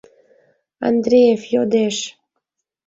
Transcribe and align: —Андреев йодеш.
—Андреев 0.87 1.41
йодеш. 1.53 1.97